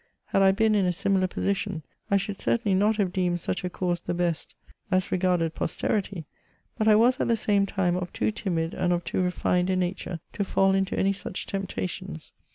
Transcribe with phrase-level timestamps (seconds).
[0.29, 3.69] Had I been in a similar position, I should certainly not have deemed such a
[3.69, 4.55] course the best
[4.89, 6.25] as regarded CHATEAUBRIAND.
[6.25, 6.25] 167
[6.75, 9.69] posterity; but I was, at the same time, of too timid and of too refined
[9.69, 12.33] a nature to fall into any such temptations.